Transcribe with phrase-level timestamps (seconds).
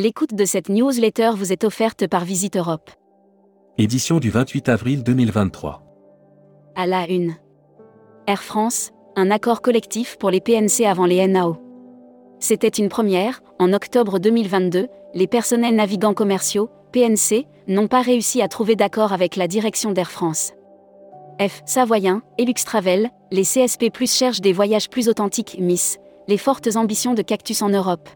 [0.00, 2.88] L'écoute de cette newsletter vous est offerte par Visite Europe.
[3.78, 5.82] Édition du 28 avril 2023.
[6.76, 7.34] À la une.
[8.28, 11.56] Air France, un accord collectif pour les PNC avant les NAO.
[12.38, 18.46] C'était une première, en octobre 2022, les personnels navigants commerciaux, PNC, n'ont pas réussi à
[18.46, 20.52] trouver d'accord avec la direction d'Air France.
[21.40, 21.62] F.
[21.66, 27.14] Savoyen et Luxtravel, les CSP Plus cherchent des voyages plus authentiques, Miss, les fortes ambitions
[27.14, 28.08] de Cactus en Europe.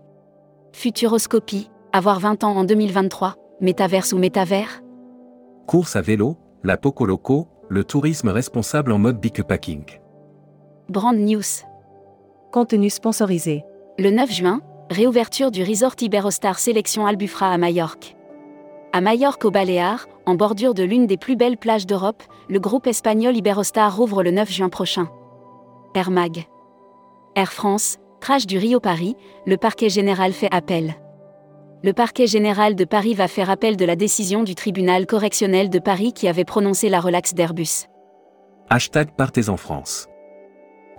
[0.73, 4.83] Futuroscopie, avoir 20 ans en 2023, métaverse ou métavers?
[5.67, 9.85] Course à vélo, la Poco Loco, le tourisme responsable en mode packing.
[10.89, 11.43] Brand News.
[12.51, 13.65] Contenu sponsorisé.
[13.98, 18.17] Le 9 juin, réouverture du resort Iberostar Sélection Albufra à Majorque.
[18.93, 22.87] À Majorque au Baléares, en bordure de l'une des plus belles plages d'Europe, le groupe
[22.87, 25.09] espagnol Iberostar rouvre le 9 juin prochain.
[25.95, 26.47] Air Mag.
[27.34, 30.95] Air France, crash du Rio-Paris, le parquet général fait appel
[31.84, 35.81] le parquet général de Paris va faire appel de la décision du tribunal correctionnel de
[35.81, 37.89] Paris qui avait prononcé la relaxe d'Airbus.
[38.70, 40.09] Hashtag Partez en France.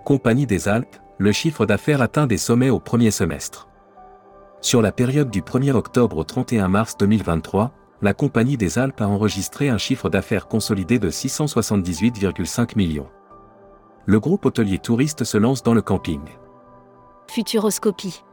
[0.03, 3.69] Compagnie des Alpes, le chiffre d'affaires atteint des sommets au premier semestre.
[4.59, 9.07] Sur la période du 1er octobre au 31 mars 2023, la Compagnie des Alpes a
[9.07, 13.07] enregistré un chiffre d'affaires consolidé de 678,5 millions.
[14.05, 16.19] Le groupe hôtelier touriste se lance dans le camping.
[17.27, 18.23] Futuroscopie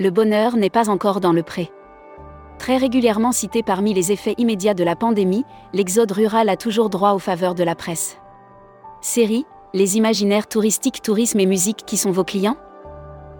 [0.00, 1.70] le bonheur n'est pas encore dans le pré.
[2.58, 5.44] Très régulièrement cité parmi les effets immédiats de la pandémie,
[5.74, 8.16] l'exode rural a toujours droit aux faveurs de la presse.
[9.02, 9.44] Série,
[9.74, 12.56] les imaginaires touristiques, tourisme et musique qui sont vos clients?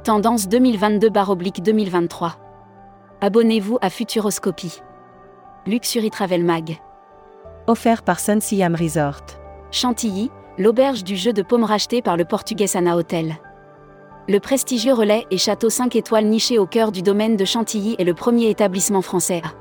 [0.04, 2.32] Tendance 2022-2023.
[3.22, 4.82] Abonnez-vous à Futuroscopie.
[5.66, 6.78] Luxury Travel Mag.
[7.66, 9.22] Offert par Sun Siam Resort.
[9.70, 13.38] Chantilly, l'auberge du jeu de paume rachetée par le portugais Sana Hotel.
[14.28, 18.04] Le prestigieux relais et château 5 étoiles niché au cœur du domaine de Chantilly est
[18.04, 19.52] le premier établissement français à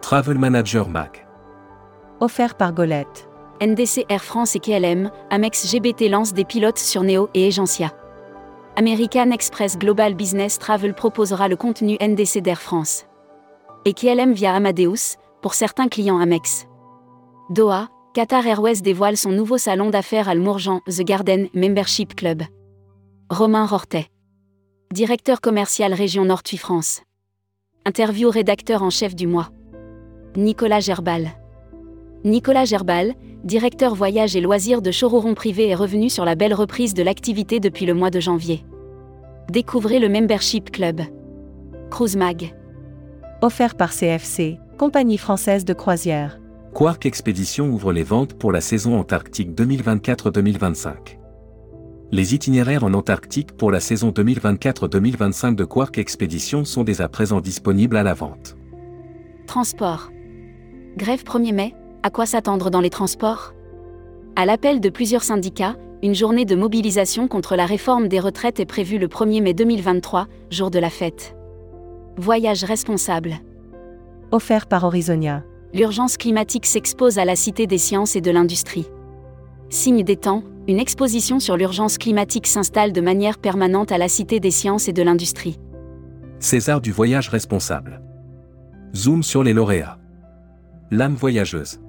[0.00, 1.26] Travel Manager Mac.
[2.20, 3.28] Offert par Golette.
[3.60, 7.92] NDC Air France et KLM, Amex GBT lance des pilotes sur Neo et Agencia.
[8.76, 13.06] American Express Global Business Travel proposera le contenu NDC d'Air France.
[13.84, 16.66] Et KLM via Amadeus, pour certains clients Amex.
[17.50, 22.42] Doha, Qatar Airways dévoile son nouveau salon d'affaires à Mourjan, The Garden Membership Club.
[23.30, 24.06] Romain Rortet.
[24.90, 27.02] Directeur commercial Région Nord-Tuy France.
[27.84, 29.50] Interview rédacteur en chef du mois.
[30.34, 31.32] Nicolas Gerbal.
[32.24, 36.94] Nicolas Gerbal, directeur voyage et loisirs de Chororon Privé est revenu sur la belle reprise
[36.94, 38.64] de l'activité depuis le mois de janvier.
[39.50, 41.02] Découvrez le Membership Club.
[41.90, 42.56] Cruise Mag.
[43.42, 46.40] Offert par CFC, compagnie française de croisière.
[46.72, 51.17] Quark Expédition ouvre les ventes pour la saison Antarctique 2024-2025.
[52.10, 57.42] Les itinéraires en Antarctique pour la saison 2024-2025 de Quark Expedition sont dès à présent
[57.42, 58.56] disponibles à la vente.
[59.46, 60.10] Transport.
[60.96, 63.52] Grève 1er mai, à quoi s'attendre dans les transports?
[64.36, 68.64] À l'appel de plusieurs syndicats, une journée de mobilisation contre la réforme des retraites est
[68.66, 71.36] prévue le 1er mai 2023, jour de la fête.
[72.16, 73.34] Voyage responsable.
[74.30, 75.44] Offert par Horizonia.
[75.74, 78.86] L'urgence climatique s'expose à la Cité des sciences et de l'industrie.
[79.70, 84.40] Signe des temps, une exposition sur l'urgence climatique s'installe de manière permanente à la Cité
[84.40, 85.58] des sciences et de l'industrie.
[86.38, 88.00] César du voyage responsable.
[88.96, 89.98] Zoom sur les lauréats.
[90.90, 91.80] L'âme voyageuse.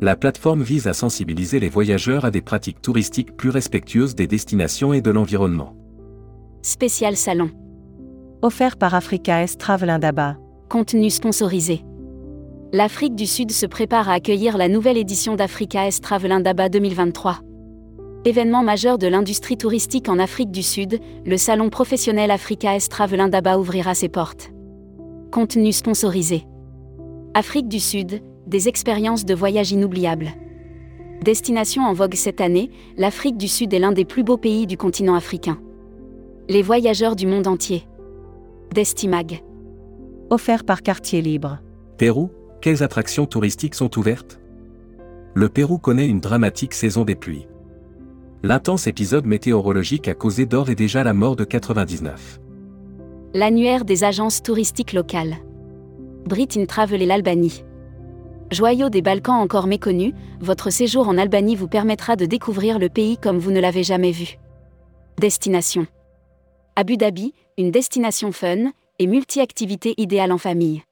[0.00, 4.92] La plateforme vise à sensibiliser les voyageurs à des pratiques touristiques plus respectueuses des destinations
[4.92, 5.74] et de l'environnement.
[6.62, 7.50] Spécial salon.
[8.42, 10.36] Offert par Africa S Travel Indaba.
[10.68, 11.84] Contenu sponsorisé.
[12.74, 17.38] L'Afrique du Sud se prépare à accueillir la nouvelle édition d'Africa S Travel Indaba 2023.
[18.24, 23.20] Événement majeur de l'industrie touristique en Afrique du Sud, le salon professionnel Africa S Travel
[23.20, 24.50] Indaba ouvrira ses portes.
[25.30, 26.48] Contenu sponsorisé.
[27.34, 30.32] Afrique du Sud, des expériences de voyage inoubliables.
[31.22, 34.76] Destination en vogue cette année, l'Afrique du Sud est l'un des plus beaux pays du
[34.76, 35.60] continent africain.
[36.48, 37.86] Les voyageurs du monde entier.
[38.74, 39.44] Destimag.
[40.28, 41.60] Offert par Quartier Libre.
[41.98, 42.30] Pérou,
[42.64, 44.40] quelles attractions touristiques sont ouvertes?
[45.34, 47.46] Le Pérou connaît une dramatique saison des pluies.
[48.42, 52.40] L'intense épisode météorologique a causé d'or et déjà la mort de 99.
[53.34, 55.36] L'annuaire des agences touristiques locales.
[56.24, 57.64] Brit in Travel et l'Albanie.
[58.50, 63.18] Joyau des Balkans encore méconnu, votre séjour en Albanie vous permettra de découvrir le pays
[63.18, 64.38] comme vous ne l'avez jamais vu.
[65.20, 65.86] Destination.
[66.76, 70.82] Abu Dhabi, une destination fun et multi-activités idéale en famille.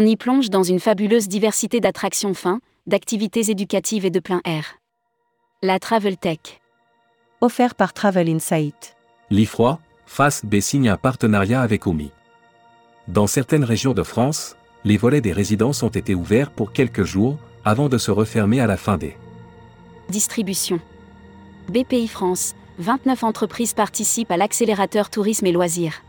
[0.00, 4.76] On y plonge dans une fabuleuse diversité d'attractions fins, d'activités éducatives et de plein air.
[5.60, 6.38] La Travel Tech
[7.40, 8.94] offert par Travel Insight.
[9.30, 12.12] L'IFROI, Fast B signe un partenariat avec OMI.
[13.08, 14.54] Dans certaines régions de France,
[14.84, 18.68] les volets des résidences ont été ouverts pour quelques jours, avant de se refermer à
[18.68, 19.16] la fin des
[20.10, 20.78] Distribution.
[21.70, 26.02] BPI France, 29 entreprises participent à l'accélérateur tourisme et loisirs.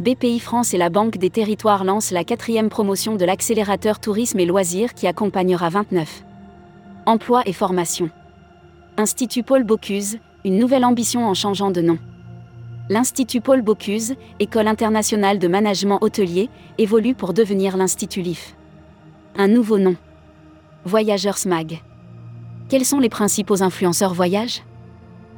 [0.00, 4.46] BPI France et la Banque des Territoires lancent la quatrième promotion de l'accélérateur tourisme et
[4.46, 6.24] loisirs qui accompagnera 29.
[7.06, 8.10] Emploi et formation.
[8.96, 11.98] Institut Paul Bocuse, une nouvelle ambition en changeant de nom.
[12.88, 16.48] L'Institut Paul Bocuse, École internationale de management hôtelier,
[16.78, 18.56] évolue pour devenir l'Institut LIF.
[19.36, 19.94] Un nouveau nom.
[20.84, 21.80] Voyageurs SMAG.
[22.68, 24.62] Quels sont les principaux influenceurs voyage?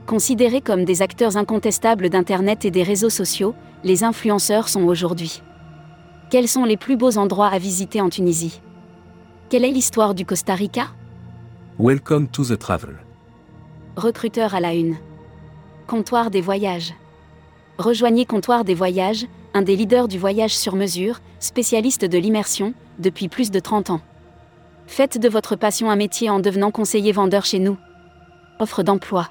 [0.06, 3.54] Considérés comme des acteurs incontestables d'Internet et des réseaux sociaux,
[3.84, 5.42] les influenceurs sont aujourd'hui.
[6.30, 8.60] Quels sont les plus beaux endroits à visiter en Tunisie?
[9.48, 10.88] Quelle est l'histoire du Costa Rica?
[11.78, 12.98] Welcome to the Travel.
[13.96, 14.96] Recruteur à la une.
[15.86, 16.92] Comptoir des voyages.
[17.78, 23.28] Rejoignez Comptoir des voyages, un des leaders du voyage sur mesure, spécialiste de l'immersion, depuis
[23.28, 24.00] plus de 30 ans.
[24.86, 27.78] Faites de votre passion un métier en devenant conseiller vendeur chez nous.
[28.58, 29.30] Offre d'emploi.